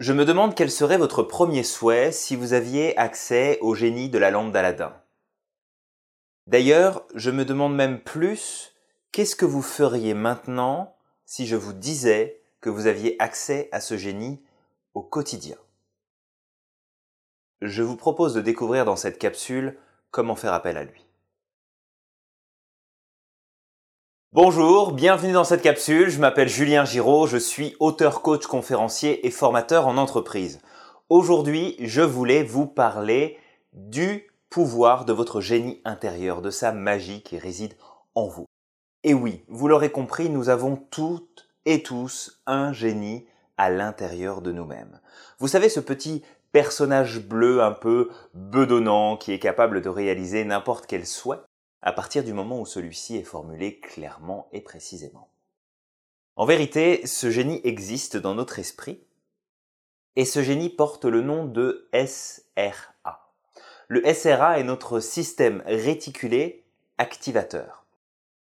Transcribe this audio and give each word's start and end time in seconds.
Je 0.00 0.12
me 0.12 0.24
demande 0.24 0.56
quel 0.56 0.72
serait 0.72 0.98
votre 0.98 1.22
premier 1.22 1.62
souhait 1.62 2.10
si 2.10 2.34
vous 2.34 2.52
aviez 2.52 2.96
accès 2.98 3.58
au 3.60 3.74
génie 3.74 4.10
de 4.10 4.18
la 4.18 4.32
lampe 4.32 4.50
d'Aladin. 4.50 4.92
D'ailleurs, 6.48 7.06
je 7.14 7.30
me 7.30 7.44
demande 7.44 7.76
même 7.76 8.00
plus 8.00 8.74
qu'est-ce 9.12 9.36
que 9.36 9.44
vous 9.44 9.62
feriez 9.62 10.12
maintenant 10.12 10.96
si 11.26 11.46
je 11.46 11.54
vous 11.54 11.72
disais 11.72 12.42
que 12.60 12.70
vous 12.70 12.86
aviez 12.88 13.14
accès 13.22 13.68
à 13.70 13.80
ce 13.80 13.96
génie 13.96 14.42
au 14.94 15.02
quotidien? 15.02 15.56
Je 17.62 17.82
vous 17.82 17.96
propose 17.96 18.34
de 18.34 18.40
découvrir 18.40 18.84
dans 18.84 18.96
cette 18.96 19.18
capsule 19.18 19.78
comment 20.10 20.36
faire 20.36 20.52
appel 20.54 20.76
à 20.76 20.84
lui. 20.84 21.03
Bonjour, 24.34 24.90
bienvenue 24.90 25.32
dans 25.32 25.44
cette 25.44 25.62
capsule. 25.62 26.10
Je 26.10 26.18
m'appelle 26.18 26.48
Julien 26.48 26.84
Giraud, 26.84 27.28
je 27.28 27.36
suis 27.36 27.76
auteur, 27.78 28.20
coach, 28.20 28.48
conférencier 28.48 29.24
et 29.24 29.30
formateur 29.30 29.86
en 29.86 29.96
entreprise. 29.96 30.60
Aujourd'hui, 31.08 31.76
je 31.78 32.00
voulais 32.00 32.42
vous 32.42 32.66
parler 32.66 33.38
du 33.74 34.26
pouvoir 34.50 35.04
de 35.04 35.12
votre 35.12 35.40
génie 35.40 35.80
intérieur, 35.84 36.42
de 36.42 36.50
sa 36.50 36.72
magie 36.72 37.22
qui 37.22 37.38
réside 37.38 37.74
en 38.16 38.26
vous. 38.26 38.46
Et 39.04 39.14
oui, 39.14 39.44
vous 39.46 39.68
l'aurez 39.68 39.92
compris, 39.92 40.28
nous 40.28 40.48
avons 40.48 40.74
toutes 40.90 41.46
et 41.64 41.84
tous 41.84 42.42
un 42.46 42.72
génie 42.72 43.26
à 43.56 43.70
l'intérieur 43.70 44.42
de 44.42 44.50
nous-mêmes. 44.50 44.98
Vous 45.38 45.46
savez, 45.46 45.68
ce 45.68 45.78
petit 45.78 46.24
personnage 46.50 47.24
bleu 47.24 47.62
un 47.62 47.70
peu 47.70 48.10
bedonnant 48.34 49.16
qui 49.16 49.30
est 49.30 49.38
capable 49.38 49.80
de 49.80 49.88
réaliser 49.88 50.44
n'importe 50.44 50.86
quel 50.86 51.06
souhait? 51.06 51.38
À 51.84 51.92
partir 51.92 52.24
du 52.24 52.32
moment 52.32 52.60
où 52.60 52.66
celui-ci 52.66 53.16
est 53.16 53.24
formulé 53.24 53.78
clairement 53.78 54.48
et 54.52 54.62
précisément. 54.62 55.28
En 56.34 56.46
vérité, 56.46 57.06
ce 57.06 57.30
génie 57.30 57.60
existe 57.62 58.16
dans 58.16 58.34
notre 58.34 58.58
esprit, 58.58 59.04
et 60.16 60.24
ce 60.24 60.42
génie 60.42 60.70
porte 60.70 61.04
le 61.04 61.20
nom 61.20 61.44
de 61.44 61.88
SRA. 61.92 63.30
Le 63.88 64.02
SRA 64.14 64.58
est 64.58 64.64
notre 64.64 64.98
système 64.98 65.62
réticulé 65.66 66.64
activateur. 66.96 67.84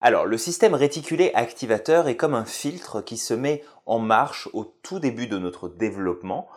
Alors, 0.00 0.24
le 0.24 0.38
système 0.38 0.74
réticulé 0.74 1.30
activateur 1.34 2.08
est 2.08 2.16
comme 2.16 2.34
un 2.34 2.46
filtre 2.46 3.02
qui 3.02 3.18
se 3.18 3.34
met 3.34 3.62
en 3.84 3.98
marche 3.98 4.48
au 4.54 4.64
tout 4.64 5.00
début 5.00 5.26
de 5.26 5.36
notre 5.36 5.68
développement, 5.68 6.48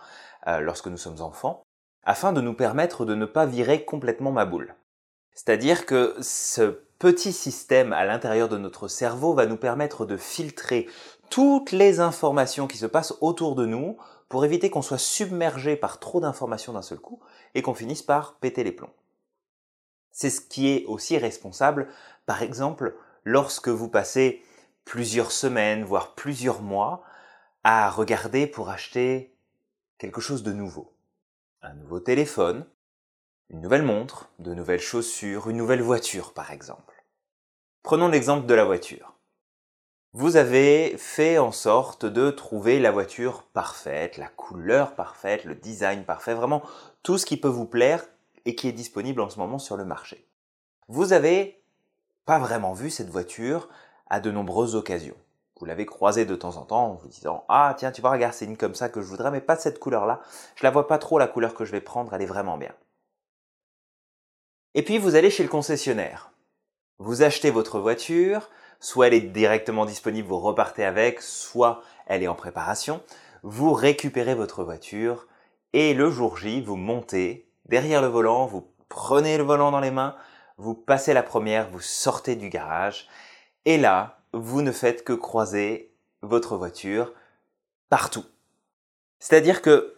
euh, 0.47 0.61
lorsque 0.61 0.87
nous 0.87 0.97
sommes 0.97 1.21
enfants, 1.21 1.65
afin 2.03 2.31
de 2.31 2.39
nous 2.39 2.53
permettre 2.53 3.03
de 3.03 3.13
ne 3.13 3.25
pas 3.25 3.45
virer 3.45 3.83
complètement 3.83 4.31
ma 4.31 4.45
boule. 4.45 4.73
C'est-à-dire 5.33 5.85
que 5.85 6.15
ce 6.21 6.81
petit 6.99 7.33
système 7.33 7.93
à 7.93 8.05
l'intérieur 8.05 8.49
de 8.49 8.57
notre 8.57 8.87
cerveau 8.87 9.33
va 9.33 9.45
nous 9.45 9.57
permettre 9.57 10.05
de 10.05 10.17
filtrer 10.17 10.87
toutes 11.29 11.71
les 11.71 11.99
informations 11.99 12.67
qui 12.67 12.77
se 12.77 12.85
passent 12.85 13.15
autour 13.21 13.55
de 13.55 13.65
nous 13.65 13.97
pour 14.29 14.45
éviter 14.45 14.69
qu'on 14.69 14.81
soit 14.81 14.97
submergé 14.97 15.75
par 15.75 15.99
trop 15.99 16.21
d'informations 16.21 16.73
d'un 16.73 16.81
seul 16.81 16.99
coup 16.99 17.19
et 17.55 17.61
qu'on 17.61 17.73
finisse 17.73 18.01
par 18.01 18.35
péter 18.35 18.63
les 18.63 18.71
plombs. 18.71 18.93
C'est 20.11 20.29
ce 20.29 20.41
qui 20.41 20.69
est 20.69 20.85
aussi 20.85 21.17
responsable, 21.17 21.87
par 22.25 22.43
exemple, 22.43 22.95
lorsque 23.23 23.69
vous 23.69 23.89
passez 23.89 24.43
plusieurs 24.85 25.31
semaines, 25.31 25.83
voire 25.83 26.15
plusieurs 26.15 26.61
mois, 26.61 27.03
à 27.63 27.89
regarder 27.89 28.47
pour 28.47 28.69
acheter 28.69 29.33
quelque 29.97 30.21
chose 30.21 30.43
de 30.43 30.51
nouveau. 30.51 30.93
Un 31.61 31.73
nouveau 31.75 31.99
téléphone, 31.99 32.65
une 33.51 33.59
nouvelle 33.59 33.83
montre, 33.83 34.29
de 34.39 34.53
nouvelles 34.53 34.79
chaussures, 34.79 35.49
une 35.49 35.57
nouvelle 35.57 35.81
voiture 35.81 36.33
par 36.33 36.51
exemple. 36.51 37.03
Prenons 37.83 38.07
l'exemple 38.07 38.45
de 38.45 38.53
la 38.53 38.63
voiture. 38.63 39.13
Vous 40.13 40.37
avez 40.37 40.95
fait 40.97 41.37
en 41.37 41.51
sorte 41.51 42.05
de 42.05 42.31
trouver 42.31 42.79
la 42.79 42.91
voiture 42.91 43.43
parfaite, 43.53 44.17
la 44.17 44.27
couleur 44.27 44.95
parfaite, 44.95 45.43
le 45.43 45.55
design 45.55 46.05
parfait, 46.05 46.33
vraiment 46.33 46.63
tout 47.03 47.17
ce 47.17 47.25
qui 47.25 47.35
peut 47.35 47.49
vous 47.49 47.65
plaire 47.65 48.05
et 48.45 48.55
qui 48.55 48.69
est 48.69 48.73
disponible 48.73 49.19
en 49.19 49.29
ce 49.29 49.39
moment 49.39 49.59
sur 49.59 49.75
le 49.75 49.85
marché. 49.85 50.25
Vous 50.87 51.11
avez 51.11 51.61
pas 52.25 52.39
vraiment 52.39 52.73
vu 52.73 52.89
cette 52.89 53.09
voiture 53.09 53.67
à 54.09 54.21
de 54.21 54.31
nombreuses 54.31 54.75
occasions. 54.75 55.17
Vous 55.59 55.65
l'avez 55.65 55.85
croisée 55.85 56.25
de 56.25 56.35
temps 56.35 56.55
en 56.55 56.63
temps 56.63 56.85
en 56.85 56.93
vous 56.93 57.07
disant 57.09 57.43
Ah 57.49 57.75
tiens, 57.77 57.91
tu 57.91 58.01
vas 58.01 58.11
regarder, 58.11 58.35
c'est 58.35 58.45
une 58.45 58.57
comme 58.57 58.75
ça 58.75 58.87
que 58.87 59.01
je 59.01 59.07
voudrais, 59.07 59.31
mais 59.31 59.41
pas 59.41 59.57
cette 59.57 59.79
couleur-là. 59.79 60.21
Je 60.55 60.63
la 60.63 60.71
vois 60.71 60.87
pas 60.87 60.97
trop 60.97 61.19
la 61.19 61.27
couleur 61.27 61.53
que 61.53 61.65
je 61.65 61.71
vais 61.71 61.81
prendre, 61.81 62.13
elle 62.13 62.21
est 62.21 62.25
vraiment 62.25 62.57
bien. 62.57 62.73
Et 64.73 64.83
puis 64.83 64.97
vous 64.97 65.15
allez 65.15 65.29
chez 65.29 65.43
le 65.43 65.49
concessionnaire. 65.49 66.31
Vous 66.97 67.23
achetez 67.23 67.51
votre 67.51 67.79
voiture, 67.79 68.49
soit 68.79 69.07
elle 69.07 69.13
est 69.13 69.21
directement 69.21 69.85
disponible, 69.85 70.27
vous 70.27 70.39
repartez 70.39 70.85
avec, 70.85 71.21
soit 71.21 71.81
elle 72.05 72.23
est 72.23 72.27
en 72.27 72.35
préparation. 72.35 73.01
Vous 73.43 73.73
récupérez 73.73 74.35
votre 74.35 74.63
voiture 74.63 75.27
et 75.73 75.93
le 75.93 76.09
jour 76.09 76.37
J, 76.37 76.61
vous 76.61 76.75
montez 76.75 77.49
derrière 77.65 78.01
le 78.01 78.07
volant, 78.07 78.45
vous 78.45 78.67
prenez 78.87 79.37
le 79.37 79.43
volant 79.43 79.71
dans 79.71 79.79
les 79.79 79.91
mains, 79.91 80.15
vous 80.57 80.73
passez 80.73 81.13
la 81.13 81.23
première, 81.23 81.69
vous 81.69 81.79
sortez 81.81 82.35
du 82.35 82.49
garage 82.49 83.09
et 83.65 83.77
là, 83.77 84.19
vous 84.33 84.61
ne 84.61 84.71
faites 84.71 85.03
que 85.03 85.13
croiser 85.13 85.93
votre 86.21 86.55
voiture 86.55 87.13
partout. 87.89 88.25
C'est-à-dire 89.19 89.61
que 89.61 89.95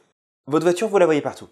votre 0.47 0.65
voiture, 0.65 0.87
vous 0.87 0.97
la 0.97 1.05
voyez 1.05 1.21
partout 1.21 1.49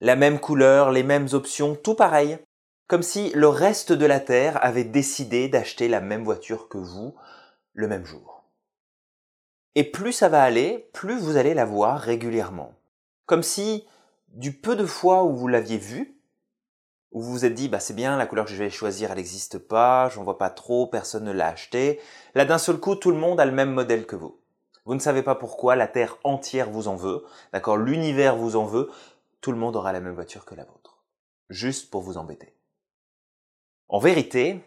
la 0.00 0.16
même 0.16 0.38
couleur, 0.38 0.90
les 0.90 1.02
mêmes 1.02 1.28
options, 1.32 1.74
tout 1.74 1.94
pareil. 1.94 2.38
Comme 2.86 3.02
si 3.02 3.30
le 3.34 3.48
reste 3.48 3.92
de 3.92 4.06
la 4.06 4.20
Terre 4.20 4.58
avait 4.64 4.84
décidé 4.84 5.48
d'acheter 5.48 5.88
la 5.88 6.00
même 6.00 6.24
voiture 6.24 6.68
que 6.68 6.78
vous 6.78 7.14
le 7.74 7.86
même 7.86 8.04
jour. 8.04 8.44
Et 9.74 9.84
plus 9.84 10.12
ça 10.12 10.28
va 10.28 10.42
aller, 10.42 10.88
plus 10.92 11.18
vous 11.18 11.36
allez 11.36 11.54
la 11.54 11.64
voir 11.64 12.00
régulièrement. 12.00 12.72
Comme 13.26 13.42
si, 13.42 13.86
du 14.28 14.52
peu 14.52 14.74
de 14.74 14.86
fois 14.86 15.24
où 15.24 15.36
vous 15.36 15.48
l'aviez 15.48 15.78
vue, 15.78 16.18
où 17.12 17.20
vous 17.22 17.32
vous 17.32 17.44
êtes 17.44 17.54
dit, 17.54 17.68
bah 17.68 17.80
c'est 17.80 17.94
bien, 17.94 18.16
la 18.16 18.26
couleur 18.26 18.46
que 18.46 18.50
je 18.50 18.56
vais 18.56 18.70
choisir, 18.70 19.10
elle 19.10 19.18
n'existe 19.18 19.58
pas, 19.58 20.08
j'en 20.08 20.24
vois 20.24 20.38
pas 20.38 20.50
trop, 20.50 20.86
personne 20.86 21.24
ne 21.24 21.32
l'a 21.32 21.48
acheté. 21.48 22.00
Là, 22.34 22.44
d'un 22.44 22.58
seul 22.58 22.78
coup, 22.78 22.94
tout 22.94 23.10
le 23.10 23.16
monde 23.16 23.40
a 23.40 23.46
le 23.46 23.52
même 23.52 23.72
modèle 23.72 24.06
que 24.06 24.16
vous. 24.16 24.38
Vous 24.84 24.94
ne 24.94 25.00
savez 25.00 25.22
pas 25.22 25.34
pourquoi, 25.34 25.76
la 25.76 25.86
Terre 25.86 26.16
entière 26.24 26.70
vous 26.70 26.88
en 26.88 26.96
veut, 26.96 27.24
d'accord, 27.52 27.76
l'univers 27.76 28.36
vous 28.36 28.56
en 28.56 28.64
veut, 28.64 28.90
tout 29.40 29.52
le 29.52 29.58
monde 29.58 29.76
aura 29.76 29.92
la 29.92 30.00
même 30.00 30.14
voiture 30.14 30.44
que 30.44 30.54
la 30.54 30.64
vôtre. 30.64 31.02
Juste 31.48 31.90
pour 31.90 32.02
vous 32.02 32.18
embêter. 32.18 32.54
En 33.88 33.98
vérité, 33.98 34.60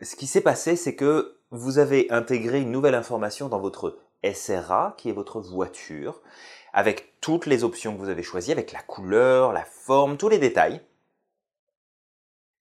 ce 0.00 0.16
qui 0.16 0.26
s'est 0.26 0.40
passé, 0.40 0.76
c'est 0.76 0.94
que 0.94 1.40
vous 1.50 1.78
avez 1.78 2.10
intégré 2.10 2.60
une 2.60 2.70
nouvelle 2.70 2.94
information 2.94 3.48
dans 3.48 3.60
votre 3.60 3.98
SRA, 4.24 4.94
qui 4.98 5.08
est 5.08 5.12
votre 5.12 5.40
voiture, 5.40 6.22
avec 6.72 7.20
toutes 7.20 7.46
les 7.46 7.64
options 7.64 7.94
que 7.94 8.00
vous 8.00 8.08
avez 8.08 8.22
choisies, 8.22 8.52
avec 8.52 8.72
la 8.72 8.82
couleur, 8.82 9.52
la 9.52 9.64
forme, 9.64 10.16
tous 10.16 10.28
les 10.28 10.38
détails. 10.38 10.80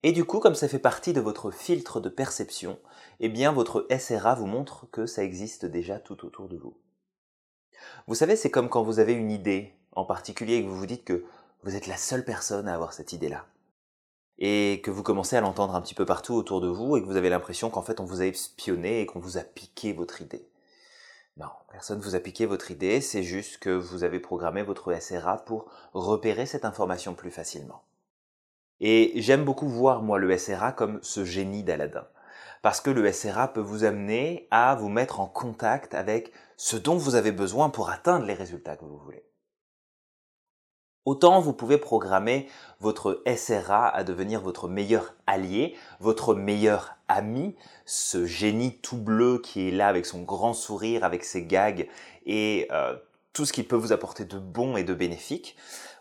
Et 0.03 0.12
du 0.12 0.25
coup, 0.25 0.41
comme 0.41 0.55
ça 0.55 0.69
fait 0.69 0.78
partie 0.78 1.12
de 1.12 1.21
votre 1.21 1.50
filtre 1.50 2.00
de 2.00 2.09
perception, 2.09 2.78
eh 3.21 3.28
bien 3.28 3.53
votre 3.53 3.87
SRA 3.97 4.34
vous 4.34 4.47
montre 4.47 4.91
que 4.91 5.05
ça 5.05 5.22
existe 5.22 5.66
déjà 5.66 5.99
tout 5.99 6.25
autour 6.25 6.49
de 6.49 6.56
vous. 6.56 6.77
Vous 8.06 8.15
savez, 8.15 8.37
c'est 8.37 8.50
comme 8.50 8.71
quand 8.71 8.83
vous 8.83 8.99
avez 8.99 9.12
une 9.12 9.31
idée 9.31 9.75
en 9.93 10.05
particulier 10.05 10.55
et 10.55 10.62
que 10.62 10.69
vous 10.69 10.78
vous 10.78 10.87
dites 10.87 11.05
que 11.05 11.25
vous 11.62 11.76
êtes 11.76 11.87
la 11.87 11.97
seule 11.97 12.25
personne 12.25 12.69
à 12.69 12.75
avoir 12.75 12.93
cette 12.93 13.12
idée-là. 13.12 13.47
Et 14.38 14.81
que 14.82 14.91
vous 14.91 15.03
commencez 15.03 15.37
à 15.37 15.41
l'entendre 15.41 15.75
un 15.75 15.82
petit 15.82 15.94
peu 15.94 16.06
partout 16.06 16.34
autour 16.34 16.60
de 16.60 16.69
vous 16.69 16.97
et 16.97 17.03
que 17.03 17.06
vous 17.06 17.16
avez 17.16 17.28
l'impression 17.28 17.69
qu'en 17.69 17.82
fait 17.82 18.00
on 18.00 18.04
vous 18.04 18.22
a 18.22 18.26
espionné 18.26 19.00
et 19.00 19.06
qu'on 19.06 19.21
vous 19.21 19.37
a 19.37 19.43
piqué 19.43 19.93
votre 19.93 20.22
idée. 20.22 20.48
Non, 21.37 21.50
personne 21.71 21.98
ne 21.98 22.03
vous 22.03 22.15
a 22.15 22.21
piqué 22.21 22.47
votre 22.47 22.71
idée, 22.71 23.00
c'est 23.00 23.22
juste 23.22 23.59
que 23.59 23.71
vous 23.71 24.04
avez 24.04 24.19
programmé 24.19 24.62
votre 24.62 24.93
SRA 24.98 25.38
pour 25.44 25.71
repérer 25.93 26.47
cette 26.47 26.65
information 26.65 27.15
plus 27.15 27.31
facilement. 27.31 27.82
Et 28.81 29.12
j'aime 29.16 29.44
beaucoup 29.44 29.69
voir 29.69 30.03
moi 30.03 30.19
le 30.19 30.37
SRA 30.37 30.72
comme 30.72 30.98
ce 31.03 31.25
génie 31.25 31.62
d'Aladin. 31.62 32.06
Parce 32.62 32.81
que 32.81 32.91
le 32.91 33.10
SRA 33.12 33.48
peut 33.48 33.60
vous 33.60 33.84
amener 33.84 34.48
à 34.50 34.75
vous 34.75 34.88
mettre 34.88 35.21
en 35.21 35.27
contact 35.27 35.94
avec 35.94 36.32
ce 36.56 36.77
dont 36.77 36.97
vous 36.97 37.15
avez 37.15 37.32
besoin 37.32 37.71
pour 37.71 37.91
atteindre 37.91 38.27
les 38.27 38.34
résultats 38.34 38.77
que 38.77 38.84
vous 38.84 38.98
voulez. 38.98 39.25
Autant 41.07 41.41
vous 41.41 41.55
pouvez 41.55 41.79
programmer 41.79 42.47
votre 42.79 43.23
SRA 43.27 43.89
à 43.89 44.05
devenir 44.05 44.43
votre 44.43 44.69
meilleur 44.69 45.15
allié, 45.27 45.75
votre 45.99 46.35
meilleur 46.35 46.97
ami, 47.09 47.57
ce 47.87 48.27
génie 48.27 48.77
tout 48.77 48.99
bleu 48.99 49.41
qui 49.43 49.69
est 49.69 49.71
là 49.71 49.89
avec 49.89 50.05
son 50.05 50.23
grand 50.23 50.53
sourire, 50.53 51.03
avec 51.03 51.25
ses 51.25 51.47
gags 51.47 51.89
et 52.27 52.69
euh, 52.71 52.95
tout 53.33 53.47
ce 53.47 53.55
qu'il 53.55 53.67
peut 53.67 53.77
vous 53.77 53.93
apporter 53.93 54.27
de 54.27 54.39
bon 54.39 54.77
et 54.77 54.85
de 54.85 54.93
bénéfique. 54.93 55.57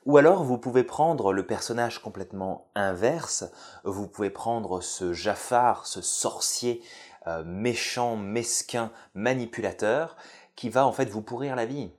Ou 0.05 0.17
alors 0.17 0.43
vous 0.43 0.57
pouvez 0.57 0.83
prendre 0.83 1.31
le 1.31 1.45
personnage 1.45 1.99
complètement 1.99 2.67
inverse, 2.75 3.45
vous 3.85 4.07
pouvez 4.07 4.29
prendre 4.29 4.81
ce 4.81 5.13
Jafar, 5.13 5.87
ce 5.87 6.01
sorcier 6.01 6.81
euh, 7.27 7.43
méchant, 7.45 8.17
mesquin, 8.17 8.91
manipulateur, 9.13 10.17
qui 10.55 10.69
va 10.69 10.85
en 10.85 10.91
fait 10.91 11.09
vous 11.09 11.21
pourrir 11.21 11.55
la 11.55 11.65
vie. 11.65 11.89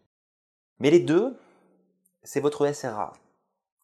Mais 0.81 0.91
les 0.91 1.00
deux, 1.00 1.38
c'est 2.32 2.38
votre 2.38 2.72
SRA. 2.72 3.12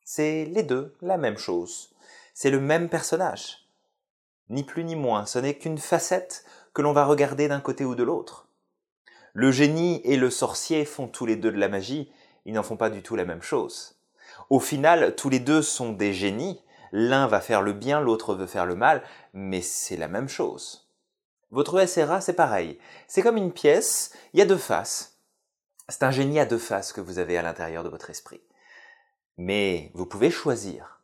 C'est 0.05 0.45
les 0.45 0.63
deux, 0.63 0.95
la 1.03 1.17
même 1.17 1.37
chose. 1.37 1.91
C'est 2.33 2.53
le 2.53 2.61
même 2.61 2.89
personnage. 2.89 3.67
Ni 4.51 4.63
plus 4.63 4.85
ni 4.85 4.95
moins, 4.95 5.27
ce 5.27 5.41
n'est 5.41 5.59
qu'une 5.59 5.79
facette 5.79 6.45
que 6.73 6.81
l'on 6.81 6.93
va 6.93 7.07
regarder 7.07 7.49
d'un 7.49 7.59
côté 7.59 7.85
ou 7.85 7.97
de 7.97 8.05
l'autre. 8.05 8.47
Le 9.33 9.51
génie 9.51 10.01
et 10.05 10.17
le 10.17 10.31
sorcier 10.31 10.85
font 10.85 11.09
tous 11.09 11.27
les 11.27 11.35
deux 11.35 11.51
de 11.51 11.59
la 11.59 11.67
magie, 11.67 12.13
ils 12.45 12.55
n'en 12.55 12.63
font 12.63 12.77
pas 12.77 12.89
du 12.89 13.03
tout 13.03 13.17
la 13.17 13.25
même 13.25 13.43
chose. 13.43 13.99
Au 14.49 14.61
final, 14.61 15.17
tous 15.17 15.29
les 15.29 15.41
deux 15.41 15.61
sont 15.61 15.93
des 15.93 16.13
génies. 16.13 16.63
L'un 16.93 17.27
va 17.27 17.41
faire 17.41 17.63
le 17.63 17.73
bien, 17.73 18.01
l'autre 18.01 18.37
veut 18.37 18.47
faire 18.47 18.67
le 18.67 18.77
mal, 18.77 19.03
mais 19.35 19.61
c'est 19.61 19.97
la 19.97 20.07
même 20.07 20.29
chose. 20.29 20.89
Votre 21.51 21.85
SRA, 21.85 22.21
c'est 22.21 22.33
pareil. 22.35 22.79
C'est 23.09 23.23
comme 23.23 23.39
une 23.39 23.53
pièce, 23.53 24.13
il 24.35 24.39
y 24.39 24.43
a 24.43 24.47
deux 24.47 24.57
faces. 24.57 25.16
C'est 25.89 26.03
un 26.03 26.11
génie 26.11 26.41
à 26.41 26.47
deux 26.47 26.59
faces 26.59 26.93
que 26.93 27.01
vous 27.01 27.19
avez 27.19 27.39
à 27.39 27.43
l'intérieur 27.43 27.85
de 27.85 27.89
votre 27.89 28.11
esprit. 28.11 28.43
Mais 29.37 29.91
vous 29.95 30.07
pouvez 30.07 30.31
choisir 30.31 31.03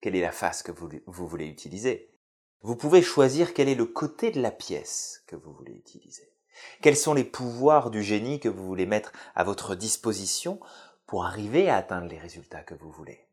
quelle 0.00 0.16
est 0.16 0.22
la 0.22 0.32
face 0.32 0.62
que 0.62 0.72
vous, 0.72 0.88
vous, 1.06 1.28
voulez 1.28 1.46
utiliser. 1.46 2.10
Vous 2.62 2.76
pouvez 2.76 3.02
choisir 3.02 3.52
quel 3.52 3.68
est 3.68 3.74
le 3.74 3.86
côté 3.86 4.30
de 4.30 4.40
la 4.40 4.50
pièce 4.50 5.22
que 5.26 5.36
vous 5.36 5.52
voulez 5.52 5.72
utiliser. 5.72 6.32
Quels 6.80 6.96
sont 6.96 7.14
les 7.14 7.24
pouvoirs 7.24 7.90
du 7.90 8.02
génie 8.02 8.40
que 8.40 8.48
vous 8.48 8.64
voulez 8.66 8.86
mettre 8.86 9.12
à 9.34 9.44
votre 9.44 9.74
disposition 9.74 10.60
pour 11.06 11.24
arriver 11.24 11.68
à 11.68 11.76
atteindre 11.76 12.08
les 12.08 12.18
résultats 12.18 12.62
que 12.62 12.74
vous 12.74 12.90
voulez. 12.90 13.26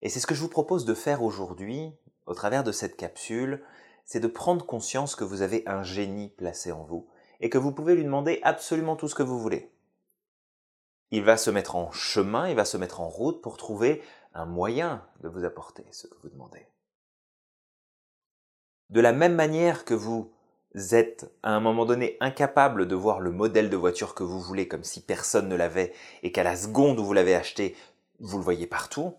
Et 0.00 0.08
c'est 0.08 0.20
ce 0.20 0.26
que 0.26 0.34
je 0.34 0.40
vous 0.40 0.48
propose 0.48 0.84
de 0.84 0.94
faire 0.94 1.22
aujourd'hui, 1.22 1.92
au 2.26 2.34
travers 2.34 2.64
de 2.64 2.72
cette 2.72 2.96
capsule, 2.96 3.64
c'est 4.04 4.20
de 4.20 4.28
prendre 4.28 4.64
conscience 4.64 5.16
que 5.16 5.24
vous 5.24 5.42
avez 5.42 5.62
un 5.66 5.82
génie 5.82 6.30
placé 6.30 6.72
en 6.72 6.84
vous 6.84 7.08
et 7.40 7.50
que 7.50 7.58
vous 7.58 7.72
pouvez 7.72 7.94
lui 7.94 8.04
demander 8.04 8.40
absolument 8.42 8.96
tout 8.96 9.08
ce 9.08 9.14
que 9.14 9.22
vous 9.22 9.38
voulez. 9.38 9.70
Il 11.10 11.24
va 11.24 11.36
se 11.36 11.50
mettre 11.50 11.76
en 11.76 11.90
chemin, 11.90 12.48
il 12.48 12.56
va 12.56 12.64
se 12.64 12.76
mettre 12.76 13.00
en 13.00 13.08
route 13.08 13.40
pour 13.40 13.56
trouver 13.56 14.02
un 14.34 14.44
moyen 14.44 15.04
de 15.20 15.28
vous 15.28 15.44
apporter 15.44 15.84
ce 15.90 16.06
que 16.06 16.16
vous 16.22 16.28
demandez. 16.28 16.66
De 18.90 19.00
la 19.00 19.12
même 19.12 19.34
manière 19.34 19.84
que 19.84 19.94
vous 19.94 20.32
êtes 20.92 21.30
à 21.42 21.50
un 21.50 21.60
moment 21.60 21.86
donné 21.86 22.16
incapable 22.20 22.86
de 22.86 22.94
voir 22.94 23.20
le 23.20 23.30
modèle 23.30 23.70
de 23.70 23.76
voiture 23.76 24.14
que 24.14 24.22
vous 24.22 24.40
voulez 24.40 24.68
comme 24.68 24.84
si 24.84 25.00
personne 25.00 25.48
ne 25.48 25.56
l'avait 25.56 25.92
et 26.22 26.32
qu'à 26.32 26.42
la 26.42 26.56
seconde 26.56 26.98
où 26.98 27.04
vous 27.04 27.12
l'avez 27.12 27.34
acheté, 27.34 27.74
vous 28.20 28.38
le 28.38 28.44
voyez 28.44 28.66
partout, 28.66 29.14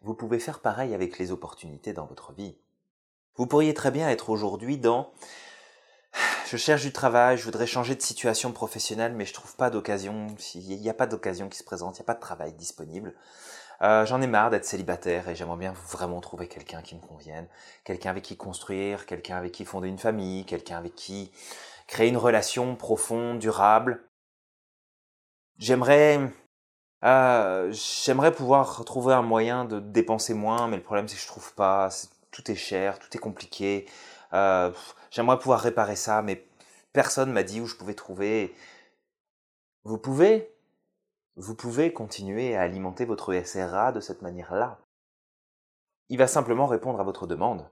vous 0.00 0.14
pouvez 0.14 0.38
faire 0.38 0.60
pareil 0.60 0.94
avec 0.94 1.18
les 1.18 1.32
opportunités 1.32 1.92
dans 1.92 2.06
votre 2.06 2.32
vie. 2.32 2.56
Vous 3.36 3.46
pourriez 3.46 3.74
très 3.74 3.90
bien 3.90 4.08
être 4.08 4.30
aujourd'hui 4.30 4.78
dans 4.78 5.12
je 6.46 6.56
cherche 6.56 6.82
du 6.82 6.92
travail, 6.92 7.36
je 7.38 7.44
voudrais 7.44 7.66
changer 7.66 7.94
de 7.94 8.02
situation 8.02 8.52
professionnelle, 8.52 9.14
mais 9.14 9.24
je 9.24 9.34
trouve 9.34 9.54
pas 9.56 9.70
d'occasion, 9.70 10.26
il 10.54 10.80
n'y 10.80 10.90
a 10.90 10.94
pas 10.94 11.06
d'occasion 11.06 11.48
qui 11.48 11.58
se 11.58 11.64
présente, 11.64 11.96
il 11.96 12.00
n'y 12.00 12.04
a 12.04 12.06
pas 12.06 12.14
de 12.14 12.20
travail 12.20 12.52
disponible. 12.52 13.14
Euh, 13.82 14.06
j'en 14.06 14.22
ai 14.22 14.26
marre 14.26 14.50
d'être 14.50 14.64
célibataire 14.64 15.28
et 15.28 15.34
j'aimerais 15.34 15.58
bien 15.58 15.72
vraiment 15.88 16.20
trouver 16.20 16.46
quelqu'un 16.48 16.80
qui 16.80 16.94
me 16.94 17.00
convienne, 17.00 17.48
quelqu'un 17.84 18.10
avec 18.10 18.22
qui 18.22 18.36
construire, 18.36 19.06
quelqu'un 19.06 19.36
avec 19.36 19.52
qui 19.52 19.64
fonder 19.64 19.88
une 19.88 19.98
famille, 19.98 20.44
quelqu'un 20.44 20.78
avec 20.78 20.94
qui 20.94 21.32
créer 21.86 22.08
une 22.08 22.16
relation 22.16 22.76
profonde, 22.76 23.38
durable. 23.38 24.08
J'aimerais 25.58 26.20
euh, 27.04 27.70
j'aimerais 27.72 28.32
pouvoir 28.32 28.84
trouver 28.84 29.12
un 29.12 29.22
moyen 29.22 29.64
de 29.64 29.80
dépenser 29.80 30.34
moins, 30.34 30.68
mais 30.68 30.76
le 30.76 30.82
problème 30.82 31.08
c'est 31.08 31.16
que 31.16 31.22
je 31.22 31.26
trouve 31.26 31.52
pas, 31.54 31.90
tout 32.30 32.50
est 32.50 32.56
cher, 32.56 32.98
tout 32.98 33.14
est 33.14 33.20
compliqué. 33.20 33.86
Euh, 34.32 34.72
j'aimerais 35.14 35.38
pouvoir 35.38 35.60
réparer 35.60 35.96
ça, 35.96 36.22
mais 36.22 36.44
personne 36.92 37.32
m'a 37.32 37.44
dit 37.44 37.60
où 37.60 37.66
je 37.66 37.76
pouvais 37.76 37.94
trouver. 37.94 38.54
Vous 39.84 39.98
pouvez 39.98 40.50
vous 41.36 41.56
pouvez 41.56 41.92
continuer 41.92 42.54
à 42.54 42.62
alimenter 42.62 43.04
votre 43.04 43.34
SRA 43.34 43.90
de 43.90 44.00
cette 44.00 44.22
manière-là. 44.22 44.78
Il 46.08 46.18
va 46.18 46.28
simplement 46.28 46.66
répondre 46.66 47.00
à 47.00 47.04
votre 47.04 47.26
demande. 47.26 47.68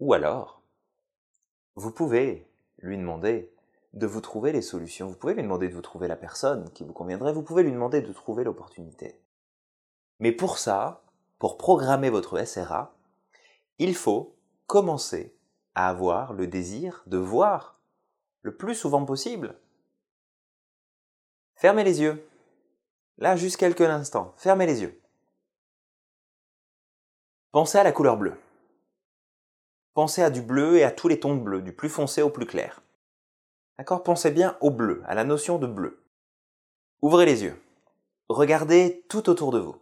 Ou 0.00 0.14
alors, 0.14 0.62
vous 1.74 1.90
pouvez 1.90 2.48
lui 2.78 2.96
demander 2.96 3.52
de 3.92 4.06
vous 4.06 4.20
trouver 4.20 4.52
les 4.52 4.62
solutions, 4.62 5.08
vous 5.08 5.16
pouvez 5.16 5.34
lui 5.34 5.42
demander 5.42 5.68
de 5.68 5.74
vous 5.74 5.82
trouver 5.82 6.08
la 6.08 6.16
personne 6.16 6.70
qui 6.70 6.84
vous 6.84 6.92
conviendrait, 6.92 7.32
vous 7.32 7.42
pouvez 7.42 7.62
lui 7.62 7.72
demander 7.72 8.00
de 8.00 8.12
trouver 8.12 8.44
l'opportunité. 8.44 9.20
Mais 10.18 10.32
pour 10.32 10.58
ça, 10.58 11.02
pour 11.38 11.58
programmer 11.58 12.08
votre 12.10 12.42
SRA, 12.44 12.94
il 13.78 13.94
faut 13.94 14.36
commencer 14.66 15.37
avoir 15.86 16.32
le 16.32 16.46
désir 16.46 17.02
de 17.06 17.18
voir 17.18 17.80
le 18.42 18.56
plus 18.56 18.74
souvent 18.74 19.04
possible 19.04 19.54
Fermez 21.54 21.82
les 21.82 22.00
yeux. 22.00 22.24
Là, 23.16 23.34
juste 23.34 23.56
quelques 23.56 23.80
instants. 23.80 24.32
Fermez 24.36 24.66
les 24.66 24.82
yeux. 24.82 25.00
Pensez 27.50 27.78
à 27.78 27.82
la 27.82 27.90
couleur 27.90 28.16
bleue. 28.16 28.36
Pensez 29.94 30.22
à 30.22 30.30
du 30.30 30.40
bleu 30.40 30.76
et 30.76 30.84
à 30.84 30.92
tous 30.92 31.08
les 31.08 31.18
tons 31.18 31.34
de 31.34 31.40
bleu, 31.40 31.60
du 31.60 31.72
plus 31.72 31.88
foncé 31.88 32.22
au 32.22 32.30
plus 32.30 32.46
clair. 32.46 32.80
D'accord? 33.76 34.04
Pensez 34.04 34.30
bien 34.30 34.56
au 34.60 34.70
bleu, 34.70 35.02
à 35.06 35.16
la 35.16 35.24
notion 35.24 35.58
de 35.58 35.66
bleu. 35.66 36.00
Ouvrez 37.02 37.26
les 37.26 37.42
yeux. 37.42 37.60
Regardez 38.28 39.04
tout 39.08 39.28
autour 39.28 39.50
de 39.50 39.58
vous. 39.58 39.76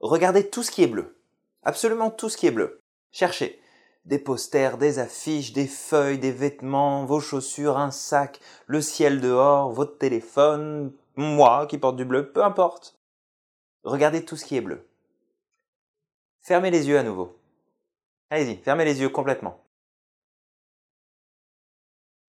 Regardez 0.00 0.50
tout 0.50 0.62
ce 0.62 0.70
qui 0.70 0.82
est 0.82 0.88
bleu. 0.88 1.16
Absolument 1.62 2.10
tout 2.10 2.28
ce 2.28 2.36
qui 2.36 2.46
est 2.46 2.50
bleu. 2.50 2.82
Cherchez 3.10 3.58
des 4.08 4.18
posters, 4.18 4.78
des 4.78 4.98
affiches, 4.98 5.52
des 5.52 5.66
feuilles, 5.66 6.18
des 6.18 6.32
vêtements, 6.32 7.04
vos 7.04 7.20
chaussures, 7.20 7.76
un 7.76 7.90
sac, 7.90 8.40
le 8.66 8.80
ciel 8.80 9.20
dehors, 9.20 9.70
votre 9.70 9.98
téléphone, 9.98 10.92
moi 11.16 11.66
qui 11.66 11.76
porte 11.76 11.96
du 11.96 12.06
bleu, 12.06 12.32
peu 12.32 12.42
importe. 12.42 12.98
Regardez 13.84 14.24
tout 14.24 14.36
ce 14.36 14.46
qui 14.46 14.56
est 14.56 14.62
bleu. 14.62 14.88
Fermez 16.40 16.70
les 16.70 16.88
yeux 16.88 16.98
à 16.98 17.02
nouveau. 17.02 17.38
Allez-y, 18.30 18.56
fermez 18.56 18.86
les 18.86 19.02
yeux 19.02 19.10
complètement. 19.10 19.62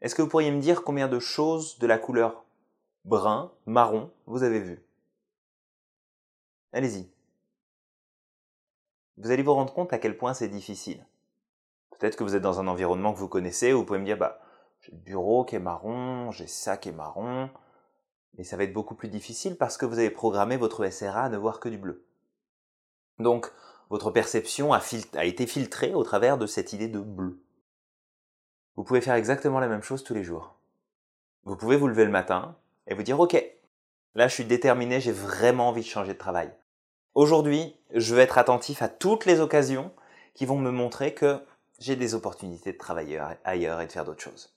Est-ce 0.01 0.15
que 0.15 0.21
vous 0.21 0.29
pourriez 0.29 0.51
me 0.51 0.61
dire 0.61 0.83
combien 0.83 1.07
de 1.07 1.19
choses 1.19 1.79
de 1.79 1.87
la 1.87 1.97
couleur 1.97 2.43
brun, 3.05 3.53
marron 3.65 4.11
vous 4.27 4.43
avez 4.43 4.59
vu 4.59 4.83
Allez-y. 6.73 7.09
Vous 9.17 9.31
allez 9.31 9.43
vous 9.43 9.53
rendre 9.53 9.73
compte 9.73 9.93
à 9.93 9.97
quel 9.97 10.17
point 10.17 10.33
c'est 10.33 10.49
difficile. 10.49 11.05
Peut-être 11.99 12.15
que 12.15 12.23
vous 12.23 12.35
êtes 12.35 12.41
dans 12.41 12.59
un 12.59 12.67
environnement 12.67 13.13
que 13.13 13.19
vous 13.19 13.27
connaissez, 13.27 13.73
où 13.73 13.79
vous 13.79 13.85
pouvez 13.85 13.99
me 13.99 14.05
dire, 14.05 14.17
bah, 14.17 14.39
j'ai 14.81 14.93
le 14.93 14.97
bureau 14.97 15.43
qui 15.43 15.55
est 15.55 15.59
marron, 15.59 16.31
j'ai 16.31 16.47
ça 16.47 16.77
qui 16.77 16.89
est 16.89 16.93
marron, 16.93 17.49
mais 18.37 18.45
ça 18.45 18.55
va 18.55 18.63
être 18.63 18.73
beaucoup 18.73 18.95
plus 18.95 19.09
difficile 19.09 19.57
parce 19.57 19.77
que 19.77 19.85
vous 19.85 19.99
avez 19.99 20.09
programmé 20.09 20.55
votre 20.55 20.87
SRA 20.89 21.23
à 21.23 21.29
ne 21.29 21.37
voir 21.37 21.59
que 21.59 21.67
du 21.67 21.77
bleu. 21.77 22.05
Donc, 23.19 23.51
votre 23.89 24.11
perception 24.11 24.73
a, 24.73 24.81
a 25.15 25.25
été 25.25 25.45
filtrée 25.45 25.93
au 25.93 26.03
travers 26.03 26.37
de 26.37 26.47
cette 26.47 26.71
idée 26.71 26.87
de 26.87 26.99
bleu. 26.99 27.43
Vous 28.77 28.85
pouvez 28.85 29.01
faire 29.01 29.15
exactement 29.15 29.59
la 29.59 29.67
même 29.67 29.83
chose 29.83 30.05
tous 30.05 30.13
les 30.13 30.23
jours. 30.23 30.55
Vous 31.43 31.57
pouvez 31.57 31.75
vous 31.75 31.87
lever 31.87 32.05
le 32.05 32.11
matin 32.11 32.55
et 32.87 32.93
vous 32.93 33.03
dire, 33.03 33.19
OK, 33.19 33.33
là 34.15 34.29
je 34.29 34.33
suis 34.33 34.45
déterminé, 34.45 35.01
j'ai 35.01 35.11
vraiment 35.11 35.67
envie 35.67 35.81
de 35.81 35.87
changer 35.87 36.13
de 36.13 36.17
travail. 36.17 36.53
Aujourd'hui, 37.13 37.75
je 37.93 38.15
vais 38.15 38.21
être 38.21 38.37
attentif 38.37 38.81
à 38.81 38.87
toutes 38.87 39.25
les 39.25 39.41
occasions 39.41 39.91
qui 40.33 40.45
vont 40.45 40.57
me 40.57 40.71
montrer 40.71 41.13
que 41.13 41.43
j'ai 41.79 41.95
des 41.95 42.13
opportunités 42.13 42.73
de 42.73 42.77
travailler 42.77 43.19
ailleurs 43.43 43.81
et 43.81 43.87
de 43.87 43.91
faire 43.91 44.05
d'autres 44.05 44.21
choses. 44.21 44.53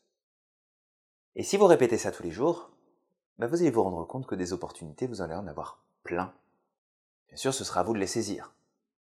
Et 1.34 1.42
si 1.42 1.56
vous 1.56 1.66
répétez 1.66 1.96
ça 1.96 2.12
tous 2.12 2.22
les 2.22 2.30
jours, 2.30 2.70
bah, 3.38 3.46
vous 3.46 3.60
allez 3.60 3.70
vous 3.70 3.82
rendre 3.82 4.04
compte 4.06 4.26
que 4.26 4.34
des 4.34 4.52
opportunités, 4.52 5.06
vous 5.06 5.22
allez 5.22 5.34
en 5.34 5.46
avoir 5.46 5.82
plein. 6.02 6.34
Bien 7.28 7.36
sûr, 7.36 7.54
ce 7.54 7.64
sera 7.64 7.80
à 7.80 7.82
vous 7.82 7.94
de 7.94 7.98
les 7.98 8.06
saisir. 8.06 8.52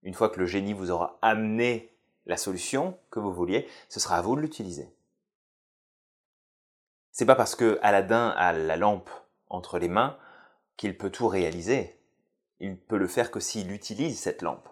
Une 0.01 0.13
fois 0.13 0.29
que 0.29 0.39
le 0.39 0.45
génie 0.45 0.73
vous 0.73 0.91
aura 0.91 1.19
amené 1.21 1.95
la 2.25 2.37
solution 2.37 2.97
que 3.11 3.19
vous 3.19 3.33
vouliez, 3.33 3.67
ce 3.89 3.99
sera 3.99 4.17
à 4.17 4.21
vous 4.21 4.35
de 4.35 4.41
l'utiliser. 4.41 4.89
C'est 7.11 7.25
pas 7.25 7.35
parce 7.35 7.55
que 7.55 7.79
Aladdin 7.81 8.29
a 8.29 8.51
la 8.51 8.77
lampe 8.77 9.09
entre 9.47 9.77
les 9.77 9.87
mains 9.87 10.17
qu'il 10.75 10.97
peut 10.97 11.11
tout 11.11 11.27
réaliser. 11.27 11.99
Il 12.59 12.77
peut 12.77 12.97
le 12.97 13.07
faire 13.07 13.31
que 13.31 13.39
s'il 13.39 13.71
utilise 13.71 14.19
cette 14.19 14.41
lampe. 14.41 14.67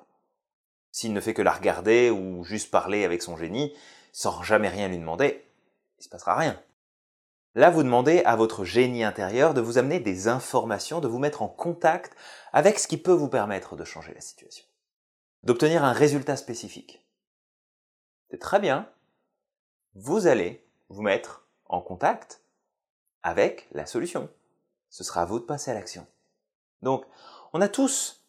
S'il 0.94 1.12
ne 1.12 1.20
fait 1.20 1.34
que 1.34 1.42
la 1.42 1.52
regarder 1.52 2.12
ou 2.12 2.44
juste 2.44 2.70
parler 2.70 3.04
avec 3.04 3.24
son 3.24 3.36
génie, 3.36 3.76
sans 4.12 4.44
jamais 4.44 4.70
rien 4.70 4.88
lui 4.88 5.00
demander, 5.00 5.44
il 5.98 6.04
se 6.04 6.08
passera 6.08 6.36
rien. 6.36 6.62
Là, 7.56 7.72
vous 7.72 7.82
demandez 7.82 8.22
à 8.26 8.36
votre 8.36 8.64
génie 8.64 9.04
intérieur 9.04 9.56
de 9.56 9.62
vous 9.62 9.80
amener 9.80 10.00
des 10.00 10.28
informations, 10.28 11.02
de 11.02 11.08
vous 11.08 11.18
mettre 11.18 11.42
en 11.42 11.48
contact 11.48 12.16
avec 12.52 12.78
ce 12.78 12.88
qui 12.88 12.98
peut 12.98 13.12
vous 13.12 13.28
permettre 13.28 13.76
de 13.76 13.84
changer 13.84 14.14
la 14.14 14.22
situation, 14.22 14.66
d'obtenir 15.42 15.84
un 15.84 15.94
résultat 15.94 16.38
spécifique. 16.38 17.04
C'est 18.30 18.40
très 18.40 18.60
bien. 18.60 18.88
Vous 19.96 20.28
allez 20.28 20.64
vous 20.90 21.02
mettre 21.02 21.48
en 21.66 21.82
contact 21.82 22.44
avec 23.24 23.68
la 23.72 23.88
solution. 23.88 24.30
Ce 24.92 25.04
sera 25.04 25.24
à 25.24 25.26
vous 25.26 25.40
de 25.40 25.46
passer 25.46 25.72
à 25.72 25.74
l'action. 25.74 26.06
Donc, 26.84 27.04
on 27.52 27.62
a 27.62 27.68
tous, 27.68 28.24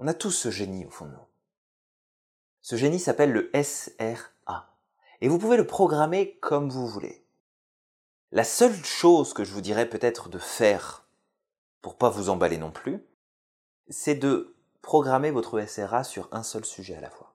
on 0.00 0.08
a 0.08 0.14
tous 0.14 0.32
ce 0.32 0.50
génie 0.50 0.84
au 0.84 0.90
fond 0.90 1.06
de 1.06 1.12
nous. 1.12 1.28
Ce 2.68 2.76
génie 2.76 3.00
s'appelle 3.00 3.32
le 3.32 3.50
SRA. 3.62 4.66
Et 5.22 5.28
vous 5.28 5.38
pouvez 5.38 5.56
le 5.56 5.66
programmer 5.66 6.36
comme 6.42 6.68
vous 6.68 6.86
voulez. 6.86 7.24
La 8.30 8.44
seule 8.44 8.74
chose 8.84 9.32
que 9.32 9.42
je 9.42 9.54
vous 9.54 9.62
dirais 9.62 9.88
peut-être 9.88 10.28
de 10.28 10.36
faire, 10.36 11.08
pour 11.80 11.96
pas 11.96 12.10
vous 12.10 12.28
emballer 12.28 12.58
non 12.58 12.70
plus, 12.70 13.02
c'est 13.88 14.16
de 14.16 14.54
programmer 14.82 15.30
votre 15.30 15.58
SRA 15.62 16.04
sur 16.04 16.28
un 16.30 16.42
seul 16.42 16.66
sujet 16.66 16.94
à 16.94 17.00
la 17.00 17.08
fois. 17.08 17.32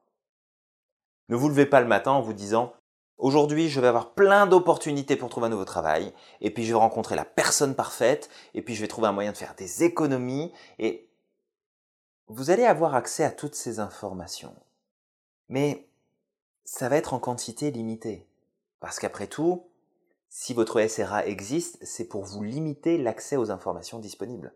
Ne 1.30 1.36
vous 1.36 1.50
levez 1.50 1.66
pas 1.66 1.82
le 1.82 1.88
matin 1.88 2.12
en 2.12 2.22
vous 2.22 2.34
disant 2.34 2.72
Aujourd'hui, 3.18 3.70
je 3.70 3.82
vais 3.82 3.88
avoir 3.88 4.14
plein 4.14 4.46
d'opportunités 4.46 5.16
pour 5.16 5.30
trouver 5.30 5.48
un 5.48 5.50
nouveau 5.50 5.66
travail, 5.66 6.14
et 6.42 6.52
puis 6.52 6.64
je 6.64 6.74
vais 6.74 6.80
rencontrer 6.80 7.16
la 7.16 7.26
personne 7.26 7.74
parfaite, 7.74 8.30
et 8.54 8.62
puis 8.62 8.76
je 8.76 8.82
vais 8.82 8.88
trouver 8.88 9.08
un 9.08 9.14
moyen 9.14 9.32
de 9.32 9.38
faire 9.38 9.56
des 9.56 9.84
économies, 9.84 10.54
et 10.78 11.10
vous 12.28 12.52
allez 12.52 12.66
avoir 12.66 12.94
accès 12.94 13.24
à 13.24 13.32
toutes 13.32 13.56
ces 13.56 13.80
informations. 13.80 14.54
Mais 15.50 15.88
ça 16.66 16.90
va 16.90 16.98
être 16.98 17.14
en 17.14 17.20
quantité 17.20 17.72
limitée. 17.72 18.28
Parce 18.80 19.00
qu'après 19.00 19.28
tout, 19.28 19.68
si 20.30 20.54
votre 20.54 20.82
SRA 20.88 21.26
existe, 21.26 21.78
c'est 21.84 22.08
pour 22.08 22.24
vous 22.24 22.44
limiter 22.44 22.98
l'accès 22.98 23.38
aux 23.38 23.52
informations 23.52 24.00
disponibles. 24.00 24.54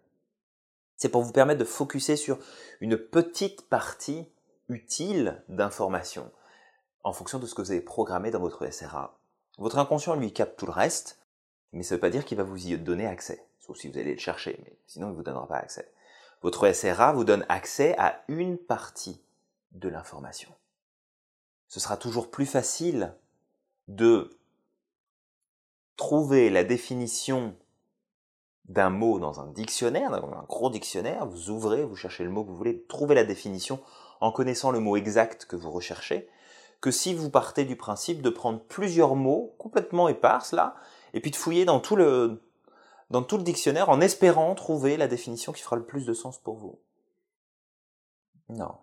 C'est 0.95 1.09
pour 1.09 1.21
vous 1.21 1.31
permettre 1.31 1.59
de 1.59 1.65
focuser 1.65 2.15
sur 2.15 2.39
une 2.81 2.97
petite 2.97 3.69
partie 3.69 4.27
utile 4.69 5.43
d'informations 5.47 6.31
en 7.03 7.13
fonction 7.13 7.39
de 7.39 7.45
ce 7.45 7.55
que 7.55 7.61
vous 7.61 7.71
avez 7.71 7.81
programmé 7.81 8.31
dans 8.31 8.39
votre 8.39 8.69
SRA. 8.71 9.19
Votre 9.59 9.77
inconscient 9.77 10.15
lui 10.15 10.33
capte 10.33 10.57
tout 10.57 10.65
le 10.65 10.71
reste, 10.71 11.19
mais 11.71 11.83
ça 11.83 11.93
ne 11.93 11.97
veut 11.97 12.01
pas 12.01 12.09
dire 12.09 12.25
qu'il 12.25 12.37
va 12.37 12.43
vous 12.43 12.67
y 12.67 12.77
donner 12.77 13.05
accès, 13.05 13.45
sauf 13.59 13.77
si 13.77 13.87
vous 13.87 13.97
allez 13.97 14.13
le 14.13 14.19
chercher, 14.19 14.59
mais 14.65 14.77
sinon 14.87 15.07
il 15.07 15.11
ne 15.11 15.15
vous 15.15 15.23
donnera 15.23 15.47
pas 15.47 15.57
accès. 15.57 15.91
Votre 16.41 16.71
SRA 16.73 17.13
vous 17.13 17.23
donne 17.23 17.45
accès 17.49 17.95
à 17.97 18.23
une 18.27 18.57
partie 18.57 19.21
de 19.71 19.89
l'information. 19.89 20.53
Ce 21.67 21.79
sera 21.79 21.97
toujours 21.97 22.29
plus 22.31 22.45
facile 22.45 23.13
de 23.87 24.37
trouver 25.97 26.49
la 26.49 26.63
définition 26.63 27.55
d'un 28.65 28.89
mot 28.89 29.19
dans 29.19 29.39
un 29.39 29.47
dictionnaire, 29.47 30.11
dans 30.11 30.33
un 30.33 30.43
gros 30.43 30.69
dictionnaire, 30.69 31.25
vous 31.25 31.49
ouvrez, 31.49 31.83
vous 31.83 31.95
cherchez 31.95 32.23
le 32.23 32.29
mot 32.29 32.43
que 32.43 32.49
vous 32.49 32.55
voulez, 32.55 32.83
trouver 32.87 33.15
la 33.15 33.23
définition 33.23 33.79
en 34.19 34.31
connaissant 34.31 34.71
le 34.71 34.79
mot 34.79 34.97
exact 34.97 35.45
que 35.45 35.55
vous 35.55 35.71
recherchez, 35.71 36.29
que 36.81 36.91
si 36.91 37.13
vous 37.13 37.29
partez 37.29 37.65
du 37.65 37.75
principe 37.75 38.21
de 38.21 38.29
prendre 38.29 38.59
plusieurs 38.59 39.15
mots 39.15 39.55
complètement 39.57 40.09
éparses 40.09 40.51
là, 40.51 40.75
et 41.13 41.21
puis 41.21 41.31
de 41.31 41.35
fouiller 41.35 41.65
dans 41.65 41.79
tout 41.79 41.95
le, 41.95 42.41
dans 43.09 43.23
tout 43.23 43.37
le 43.37 43.43
dictionnaire 43.43 43.89
en 43.89 44.01
espérant 44.01 44.53
trouver 44.53 44.97
la 44.97 45.07
définition 45.07 45.53
qui 45.53 45.61
fera 45.61 45.77
le 45.77 45.85
plus 45.85 46.05
de 46.05 46.13
sens 46.13 46.37
pour 46.37 46.57
vous. 46.57 46.79
Non. 48.49 48.75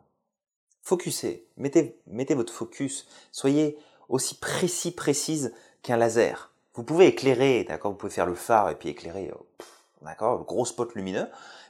Focussez, 0.87 1.47
mettez, 1.57 1.99
mettez 2.07 2.35
votre 2.35 2.53
focus, 2.53 3.09
soyez 3.33 3.79
aussi 4.11 4.38
précis, 4.38 4.91
précise 4.91 5.55
qu'un 5.81 5.97
laser. 5.97 6.53
Vous 6.75 6.83
pouvez 6.83 7.07
éclairer, 7.07 7.64
d'accord, 7.64 7.93
vous 7.93 7.97
pouvez 7.97 8.12
faire 8.12 8.26
le 8.26 8.35
phare 8.35 8.69
et 8.69 8.75
puis 8.75 8.91
éclairer, 8.91 9.31
euh, 9.31 9.64
d'accord, 10.03 10.45
gros 10.45 10.67
spot 10.67 10.95
lumineux, 10.95 11.26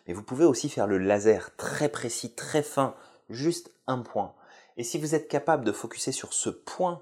mais 0.09 0.15
vous 0.15 0.25
pouvez 0.25 0.45
aussi 0.45 0.69
faire 0.69 0.89
le 0.89 0.99
laser 0.99 1.55
très 1.57 1.89
précis, 1.89 2.35
très 2.35 2.65
fin, 2.65 2.97
juste 3.31 3.71
un 3.87 3.99
point. 3.99 4.35
Et 4.77 4.83
si 4.83 4.99
vous 4.99 5.15
êtes 5.15 5.29
capable 5.29 5.65
de 5.65 5.71
focuser 5.71 6.11
sur 6.11 6.33
ce 6.33 6.51
point 6.51 7.01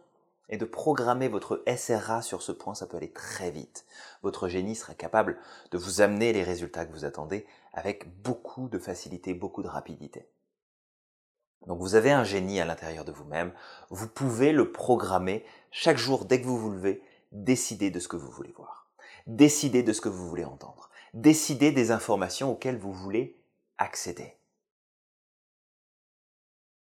et 0.50 0.58
de 0.58 0.66
programmer 0.66 1.28
votre 1.28 1.64
SRA 1.66 2.20
sur 2.20 2.42
ce 2.42 2.52
point, 2.52 2.74
ça 2.74 2.84
peut 2.84 2.98
aller 2.98 3.12
très 3.12 3.50
vite. 3.50 3.86
Votre 4.22 4.48
génie 4.48 4.76
sera 4.76 4.92
capable 4.92 5.38
de 5.70 5.78
vous 5.78 6.02
amener 6.02 6.34
les 6.34 6.42
résultats 6.42 6.84
que 6.84 6.92
vous 6.92 7.06
attendez 7.06 7.46
avec 7.72 8.22
beaucoup 8.22 8.68
de 8.68 8.78
facilité, 8.78 9.32
beaucoup 9.32 9.62
de 9.62 9.68
rapidité. 9.68 10.28
Donc 11.66 11.78
vous 11.80 11.94
avez 11.94 12.10
un 12.10 12.24
génie 12.24 12.60
à 12.60 12.64
l'intérieur 12.64 13.04
de 13.04 13.12
vous-même, 13.12 13.52
vous 13.90 14.08
pouvez 14.08 14.52
le 14.52 14.72
programmer 14.72 15.44
chaque 15.70 15.98
jour 15.98 16.24
dès 16.24 16.40
que 16.40 16.46
vous 16.46 16.58
vous 16.58 16.70
levez, 16.70 17.02
décider 17.30 17.90
de 17.90 18.00
ce 18.00 18.08
que 18.08 18.16
vous 18.16 18.30
voulez 18.30 18.52
voir, 18.52 18.88
décider 19.26 19.82
de 19.82 19.92
ce 19.92 20.00
que 20.00 20.08
vous 20.08 20.28
voulez 20.28 20.44
entendre, 20.44 20.90
décider 21.14 21.72
des 21.72 21.90
informations 21.90 22.52
auxquelles 22.52 22.78
vous 22.78 22.92
voulez 22.92 23.36
accéder. 23.78 24.36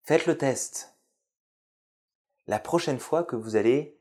Faites 0.02 0.26
le 0.26 0.36
test 0.36 0.94
la 2.46 2.58
prochaine 2.58 2.98
fois 2.98 3.24
que 3.24 3.36
vous 3.36 3.56
allez 3.56 3.96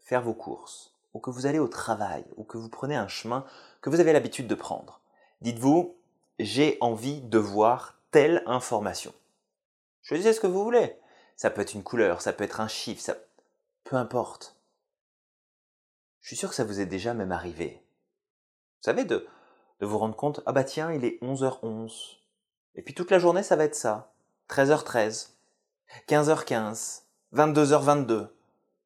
faire 0.00 0.22
vos 0.22 0.34
courses, 0.34 0.94
ou 1.12 1.18
que 1.20 1.30
vous 1.30 1.46
allez 1.46 1.58
au 1.58 1.68
travail, 1.68 2.24
ou 2.36 2.44
que 2.44 2.58
vous 2.58 2.68
prenez 2.68 2.96
un 2.96 3.08
chemin 3.08 3.44
que 3.80 3.90
vous 3.90 4.00
avez 4.00 4.12
l'habitude 4.12 4.46
de 4.46 4.54
prendre, 4.54 5.00
dites-vous, 5.42 5.96
j'ai 6.38 6.78
envie 6.80 7.20
de 7.20 7.38
voir 7.38 7.98
telle 8.10 8.42
information. 8.46 9.12
Choisissez 10.04 10.32
ce 10.32 10.40
que 10.40 10.46
vous 10.46 10.62
voulez. 10.62 10.96
Ça 11.34 11.50
peut 11.50 11.62
être 11.62 11.74
une 11.74 11.82
couleur, 11.82 12.22
ça 12.22 12.32
peut 12.32 12.44
être 12.44 12.60
un 12.60 12.68
chiffre, 12.68 13.02
ça... 13.02 13.16
peu 13.82 13.96
importe. 13.96 14.56
Je 16.20 16.28
suis 16.28 16.36
sûr 16.36 16.50
que 16.50 16.54
ça 16.54 16.64
vous 16.64 16.80
est 16.80 16.86
déjà 16.86 17.12
même 17.12 17.32
arrivé. 17.32 17.82
Vous 18.76 18.84
savez, 18.84 19.04
de, 19.04 19.26
de 19.80 19.86
vous 19.86 19.98
rendre 19.98 20.14
compte, 20.14 20.40
ah 20.46 20.52
bah 20.52 20.62
tiens, 20.62 20.92
il 20.92 21.04
est 21.04 21.20
11h11. 21.22 22.18
Et 22.76 22.82
puis 22.82 22.94
toute 22.94 23.10
la 23.10 23.18
journée, 23.18 23.42
ça 23.42 23.56
va 23.56 23.64
être 23.64 23.74
ça. 23.74 24.14
13h13. 24.48 25.30
15h15. 26.08 27.02
22h22. 27.32 28.28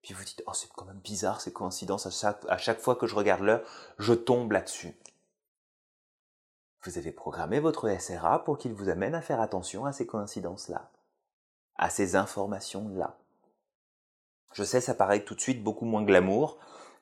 Puis 0.02 0.14
vous 0.14 0.24
dites, 0.24 0.42
oh 0.46 0.52
c'est 0.54 0.70
quand 0.72 0.86
même 0.86 1.00
bizarre 1.00 1.40
ces 1.40 1.52
coïncidences, 1.52 2.06
à 2.06 2.10
chaque, 2.10 2.44
à 2.48 2.56
chaque 2.56 2.80
fois 2.80 2.96
que 2.96 3.06
je 3.06 3.14
regarde 3.14 3.42
l'heure, 3.42 3.62
je 3.98 4.14
tombe 4.14 4.52
là-dessus. 4.52 4.96
Vous 6.84 6.96
avez 6.96 7.12
programmé 7.12 7.60
votre 7.60 7.88
SRA 8.00 8.44
pour 8.44 8.56
qu'il 8.56 8.72
vous 8.72 8.88
amène 8.88 9.14
à 9.14 9.20
faire 9.20 9.40
attention 9.40 9.84
à 9.84 9.92
ces 9.92 10.06
coïncidences-là, 10.06 10.90
à 11.78 11.90
ces 11.90 12.16
informations-là. 12.16 13.16
Je 14.52 14.64
sais, 14.64 14.80
ça 14.80 14.94
paraît 14.94 15.24
tout 15.24 15.34
de 15.34 15.40
suite 15.40 15.62
beaucoup 15.62 15.84
moins 15.84 16.02
glamour 16.02 16.58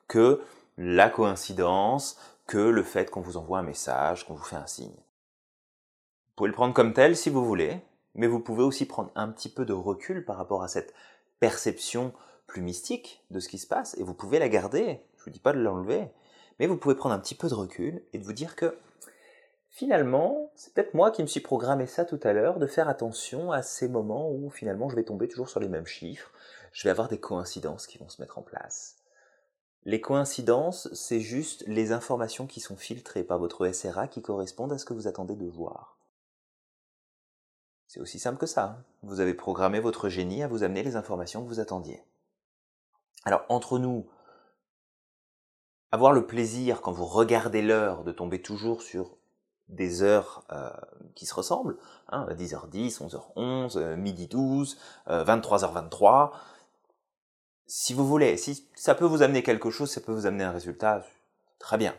que 0.07 0.41
la 0.77 1.09
coïncidence, 1.09 2.17
que 2.45 2.57
le 2.57 2.83
fait 2.83 3.09
qu'on 3.09 3.21
vous 3.21 3.37
envoie 3.37 3.59
un 3.59 3.63
message, 3.63 4.25
qu'on 4.25 4.35
vous 4.35 4.43
fait 4.43 4.55
un 4.55 4.67
signe. 4.67 4.89
Vous 4.89 6.35
pouvez 6.35 6.49
le 6.49 6.55
prendre 6.55 6.73
comme 6.73 6.93
tel 6.93 7.17
si 7.17 7.29
vous 7.29 7.43
voulez, 7.43 7.81
mais 8.15 8.27
vous 8.27 8.39
pouvez 8.39 8.63
aussi 8.63 8.85
prendre 8.85 9.11
un 9.15 9.29
petit 9.29 9.49
peu 9.49 9.65
de 9.65 9.73
recul 9.73 10.23
par 10.23 10.37
rapport 10.37 10.63
à 10.63 10.67
cette 10.67 10.93
perception 11.39 12.13
plus 12.45 12.61
mystique 12.61 13.23
de 13.31 13.39
ce 13.39 13.49
qui 13.49 13.57
se 13.57 13.67
passe, 13.67 13.97
et 13.97 14.03
vous 14.03 14.13
pouvez 14.13 14.39
la 14.39 14.49
garder, 14.49 15.01
je 15.17 15.25
vous 15.25 15.31
dis 15.31 15.39
pas 15.39 15.51
de 15.51 15.59
l'enlever, 15.59 16.07
mais 16.59 16.67
vous 16.67 16.77
pouvez 16.77 16.95
prendre 16.95 17.13
un 17.13 17.19
petit 17.19 17.35
peu 17.35 17.49
de 17.49 17.53
recul 17.53 18.01
et 18.13 18.17
de 18.17 18.23
vous 18.23 18.33
dire 18.33 18.55
que 18.55 18.77
finalement, 19.77 20.51
c'est 20.55 20.73
peut-être 20.73 20.95
moi 20.95 21.11
qui 21.11 21.21
me 21.21 21.27
suis 21.27 21.39
programmé 21.39 21.85
ça 21.85 22.03
tout 22.03 22.19
à 22.23 22.33
l'heure, 22.33 22.57
de 22.57 22.65
faire 22.65 22.89
attention 22.89 23.51
à 23.51 23.61
ces 23.61 23.87
moments 23.87 24.31
où 24.31 24.49
finalement 24.49 24.89
je 24.89 24.95
vais 24.95 25.03
tomber 25.03 25.27
toujours 25.27 25.49
sur 25.49 25.59
les 25.59 25.67
mêmes 25.67 25.85
chiffres, 25.85 26.31
je 26.71 26.83
vais 26.83 26.89
avoir 26.89 27.07
des 27.07 27.19
coïncidences 27.19 27.85
qui 27.85 27.99
vont 27.99 28.09
se 28.09 28.19
mettre 28.19 28.39
en 28.39 28.41
place. 28.41 28.95
Les 29.83 30.01
coïncidences, 30.01 30.91
c'est 30.95 31.19
juste 31.19 31.63
les 31.67 31.91
informations 31.91 32.47
qui 32.47 32.59
sont 32.59 32.75
filtrées 32.75 33.23
par 33.23 33.37
votre 33.37 33.71
SRA 33.71 34.07
qui 34.07 34.23
correspondent 34.23 34.73
à 34.73 34.79
ce 34.79 34.85
que 34.85 34.95
vous 34.95 35.07
attendez 35.07 35.35
de 35.35 35.45
voir. 35.45 35.99
C'est 37.85 37.99
aussi 37.99 38.17
simple 38.17 38.39
que 38.39 38.47
ça. 38.47 38.83
Vous 39.03 39.19
avez 39.19 39.35
programmé 39.35 39.79
votre 39.79 40.09
génie 40.09 40.41
à 40.41 40.47
vous 40.47 40.63
amener 40.63 40.81
les 40.81 40.95
informations 40.95 41.43
que 41.43 41.47
vous 41.47 41.59
attendiez. 41.59 42.03
Alors, 43.25 43.45
entre 43.47 43.77
nous, 43.77 44.09
avoir 45.91 46.13
le 46.13 46.25
plaisir, 46.25 46.81
quand 46.81 46.91
vous 46.91 47.05
regardez 47.05 47.61
l'heure, 47.61 48.03
de 48.03 48.11
tomber 48.11 48.41
toujours 48.41 48.81
sur 48.81 49.16
des 49.69 50.01
heures 50.01 50.43
euh, 50.51 50.69
qui 51.15 51.25
se 51.25 51.33
ressemblent, 51.33 51.77
hein, 52.09 52.27
10h10, 52.31 53.01
11h11, 53.01 53.77
euh, 53.77 53.95
midi 53.95 54.27
12, 54.27 54.77
23h23, 55.07 56.31
euh, 56.31 56.37
si 57.65 57.93
vous 57.93 58.07
voulez, 58.07 58.37
si 58.37 58.65
ça 58.75 58.95
peut 58.95 59.05
vous 59.05 59.21
amener 59.21 59.43
quelque 59.43 59.69
chose, 59.69 59.91
ça 59.91 59.99
peut 59.99 60.13
vous 60.13 60.25
amener 60.25 60.45
un 60.45 60.51
résultat, 60.51 61.05
très 61.59 61.77
bien. 61.77 61.95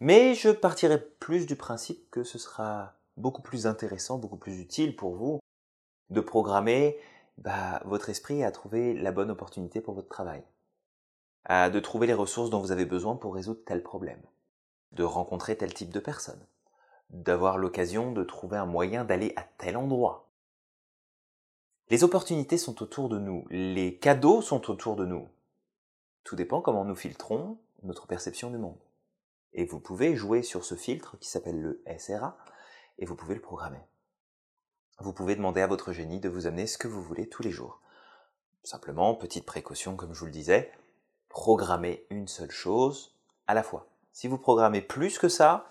Mais 0.00 0.34
je 0.34 0.50
partirai 0.50 1.00
plus 1.00 1.46
du 1.46 1.56
principe 1.56 2.10
que 2.10 2.24
ce 2.24 2.38
sera 2.38 2.94
beaucoup 3.16 3.42
plus 3.42 3.66
intéressant, 3.66 4.18
beaucoup 4.18 4.36
plus 4.36 4.58
utile 4.58 4.96
pour 4.96 5.14
vous 5.14 5.40
de 6.10 6.20
programmer 6.20 6.98
bah, 7.36 7.80
votre 7.84 8.10
esprit 8.10 8.42
à 8.42 8.50
trouver 8.50 8.94
la 8.94 9.12
bonne 9.12 9.30
opportunité 9.30 9.80
pour 9.80 9.94
votre 9.94 10.08
travail, 10.08 10.42
à 11.44 11.70
de 11.70 11.80
trouver 11.80 12.06
les 12.06 12.14
ressources 12.14 12.50
dont 12.50 12.60
vous 12.60 12.72
avez 12.72 12.86
besoin 12.86 13.16
pour 13.16 13.34
résoudre 13.34 13.60
tel 13.64 13.82
problème, 13.82 14.22
de 14.92 15.04
rencontrer 15.04 15.56
tel 15.56 15.72
type 15.74 15.90
de 15.92 16.00
personne, 16.00 16.44
d'avoir 17.10 17.58
l'occasion 17.58 18.12
de 18.12 18.24
trouver 18.24 18.56
un 18.56 18.66
moyen 18.66 19.04
d'aller 19.04 19.32
à 19.36 19.42
tel 19.42 19.76
endroit. 19.76 20.28
Les 21.90 22.04
opportunités 22.04 22.58
sont 22.58 22.82
autour 22.82 23.08
de 23.08 23.18
nous, 23.18 23.46
les 23.50 23.98
cadeaux 23.98 24.42
sont 24.42 24.70
autour 24.70 24.94
de 24.94 25.06
nous. 25.06 25.28
Tout 26.22 26.36
dépend 26.36 26.60
comment 26.60 26.84
nous 26.84 26.94
filtrons 26.94 27.58
notre 27.82 28.06
perception 28.06 28.50
du 28.50 28.58
monde. 28.58 28.78
Et 29.54 29.64
vous 29.64 29.80
pouvez 29.80 30.14
jouer 30.14 30.42
sur 30.42 30.64
ce 30.64 30.74
filtre 30.74 31.16
qui 31.18 31.30
s'appelle 31.30 31.60
le 31.60 31.82
SRA, 31.98 32.36
et 32.98 33.06
vous 33.06 33.14
pouvez 33.14 33.34
le 33.34 33.40
programmer. 33.40 33.80
Vous 34.98 35.12
pouvez 35.12 35.36
demander 35.36 35.60
à 35.60 35.66
votre 35.66 35.92
génie 35.92 36.20
de 36.20 36.28
vous 36.28 36.46
amener 36.46 36.66
ce 36.66 36.76
que 36.76 36.88
vous 36.88 37.02
voulez 37.02 37.28
tous 37.28 37.42
les 37.42 37.52
jours. 37.52 37.80
Simplement, 38.64 39.14
petite 39.14 39.46
précaution 39.46 39.96
comme 39.96 40.12
je 40.12 40.20
vous 40.20 40.26
le 40.26 40.32
disais, 40.32 40.72
programmez 41.28 42.04
une 42.10 42.28
seule 42.28 42.50
chose 42.50 43.16
à 43.46 43.54
la 43.54 43.62
fois. 43.62 43.88
Si 44.12 44.26
vous 44.26 44.38
programmez 44.38 44.82
plus 44.82 45.18
que 45.18 45.28
ça, 45.28 45.68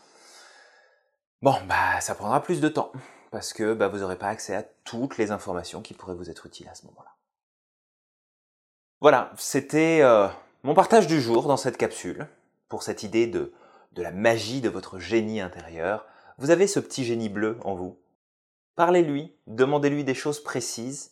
bon, 1.41 1.55
bah, 1.67 1.99
ça 2.01 2.15
prendra 2.15 2.41
plus 2.41 2.61
de 2.61 2.69
temps 2.69 2.91
parce 3.31 3.53
que 3.53 3.73
bah, 3.73 3.87
vous 3.87 3.99
n'aurez 3.99 4.17
pas 4.17 4.29
accès 4.29 4.55
à 4.55 4.63
toutes 4.83 5.17
les 5.17 5.31
informations 5.31 5.81
qui 5.81 5.93
pourraient 5.93 6.15
vous 6.15 6.29
être 6.29 6.45
utiles 6.45 6.69
à 6.69 6.75
ce 6.75 6.85
moment-là. 6.87 7.11
Voilà, 8.99 9.31
c'était 9.37 10.01
euh, 10.01 10.27
mon 10.63 10.73
partage 10.73 11.07
du 11.07 11.21
jour 11.21 11.47
dans 11.47 11.57
cette 11.57 11.77
capsule 11.77 12.27
pour 12.67 12.83
cette 12.83 13.03
idée 13.03 13.27
de, 13.27 13.53
de 13.93 14.01
la 14.01 14.11
magie 14.11 14.61
de 14.61 14.69
votre 14.69 14.99
génie 14.99 15.41
intérieur. 15.41 16.05
Vous 16.37 16.49
avez 16.49 16.67
ce 16.67 16.79
petit 16.79 17.03
génie 17.03 17.29
bleu 17.29 17.57
en 17.63 17.75
vous. 17.75 17.99
Parlez-lui, 18.75 19.35
demandez-lui 19.47 20.03
des 20.03 20.13
choses 20.13 20.43
précises 20.43 21.11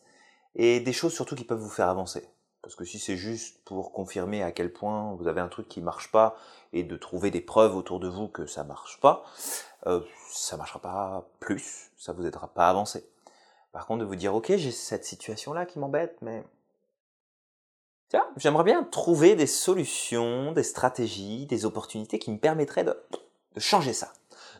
et 0.55 0.79
des 0.79 0.93
choses 0.93 1.13
surtout 1.13 1.35
qui 1.35 1.43
peuvent 1.43 1.59
vous 1.59 1.69
faire 1.69 1.89
avancer. 1.89 2.27
Parce 2.65 2.73
que 2.73 2.83
si 2.83 2.97
c'est 2.97 3.15
juste 3.15 3.59
pour 3.63 3.91
confirmer 3.91 4.41
à 4.41 4.51
quel 4.51 4.73
point 4.73 5.13
vous 5.19 5.27
avez 5.27 5.39
un 5.39 5.49
truc 5.49 5.67
qui 5.67 5.81
marche 5.81 6.11
pas 6.11 6.35
et 6.73 6.81
de 6.81 6.97
trouver 6.97 7.29
des 7.29 7.39
preuves 7.39 7.75
autour 7.75 7.99
de 7.99 8.07
vous 8.07 8.27
que 8.27 8.47
ça 8.47 8.63
marche 8.63 8.99
pas, 9.01 9.23
euh, 9.85 10.01
ça 10.31 10.57
marchera 10.57 10.79
pas 10.79 11.29
plus, 11.39 11.91
ça 11.95 12.11
vous 12.11 12.25
aidera 12.25 12.47
pas 12.47 12.65
à 12.65 12.71
avancer. 12.71 13.07
Par 13.71 13.85
contre, 13.85 13.99
de 13.99 14.05
vous 14.05 14.15
dire, 14.15 14.33
ok, 14.33 14.55
j'ai 14.55 14.71
cette 14.71 15.05
situation-là 15.05 15.67
qui 15.67 15.77
m'embête, 15.77 16.17
mais 16.23 16.43
tiens, 18.09 18.25
j'aimerais 18.35 18.63
bien 18.63 18.83
trouver 18.83 19.35
des 19.35 19.45
solutions, 19.45 20.51
des 20.51 20.63
stratégies, 20.63 21.45
des 21.45 21.65
opportunités 21.65 22.17
qui 22.17 22.31
me 22.31 22.39
permettraient 22.39 22.83
de, 22.83 22.97
changer 23.57 23.93
ça, 23.93 24.11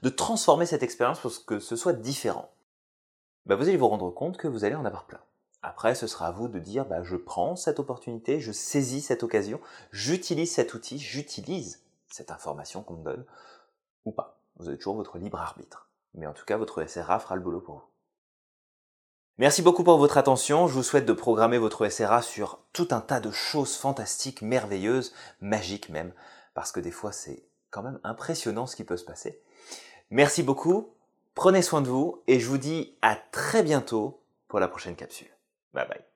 de 0.04 0.10
transformer 0.10 0.68
cette 0.68 0.84
expérience 0.84 1.22
pour 1.22 1.44
que 1.44 1.60
ce 1.60 1.76
soit 1.76 1.94
différent. 1.94 2.52
Bah, 3.48 3.56
vous 3.56 3.68
allez 3.68 3.78
vous 3.78 3.88
rendre 3.88 4.12
compte 4.12 4.38
que 4.38 4.48
vous 4.48 4.64
allez 4.64 4.76
en 4.76 4.86
avoir 4.86 5.06
plein. 5.06 5.22
Après, 5.68 5.96
ce 5.96 6.06
sera 6.06 6.28
à 6.28 6.32
vous 6.32 6.48
de 6.48 6.60
dire, 6.60 6.86
bah, 6.86 7.02
je 7.02 7.16
prends 7.16 7.56
cette 7.56 7.80
opportunité, 7.80 8.40
je 8.40 8.52
saisis 8.52 9.02
cette 9.02 9.24
occasion, 9.24 9.60
j'utilise 9.92 10.54
cet 10.54 10.76
outil, 10.76 11.00
j'utilise 11.00 11.82
cette 12.08 12.30
information 12.30 12.84
qu'on 12.84 12.98
me 12.98 13.04
donne, 13.04 13.26
ou 14.06 14.12
pas. 14.12 14.38
Vous 14.58 14.68
avez 14.68 14.78
toujours 14.78 14.96
votre 14.96 15.18
libre 15.18 15.42
arbitre. 15.42 15.90
Mais 16.14 16.28
en 16.28 16.34
tout 16.34 16.46
cas, 16.46 16.58
votre 16.58 16.86
SRA 16.86 17.18
fera 17.18 17.36
le 17.36 17.42
boulot 17.42 17.62
pour 17.62 17.76
vous. 17.78 17.84
Merci 19.40 19.64
beaucoup 19.64 19.84
pour 19.84 19.98
votre 19.98 20.20
attention. 20.20 20.68
Je 20.68 20.74
vous 20.74 20.84
souhaite 20.84 21.08
de 21.08 21.14
programmer 21.14 21.58
votre 21.58 21.90
SRA 21.90 22.22
sur 22.22 22.60
tout 22.72 22.90
un 22.92 23.02
tas 23.02 23.20
de 23.20 23.32
choses 23.32 23.76
fantastiques, 23.76 24.44
merveilleuses, 24.44 25.14
magiques 25.42 25.90
même, 25.90 26.14
parce 26.54 26.72
que 26.72 26.80
des 26.80 26.92
fois 26.92 27.12
c'est 27.12 27.44
quand 27.72 27.82
même 27.82 28.00
impressionnant 28.04 28.68
ce 28.68 28.76
qui 28.76 28.84
peut 28.84 28.98
se 28.98 29.04
passer. 29.04 29.42
Merci 30.12 30.44
beaucoup, 30.44 30.94
prenez 31.34 31.64
soin 31.64 31.82
de 31.82 31.90
vous 31.90 32.22
et 32.28 32.40
je 32.40 32.48
vous 32.48 32.60
dis 32.60 32.96
à 33.02 33.16
très 33.16 33.64
bientôt 33.64 34.22
pour 34.48 34.60
la 34.60 34.68
prochaine 34.68 34.96
capsule. 34.96 35.35
Bye 35.76 35.86
bye. 35.90 36.15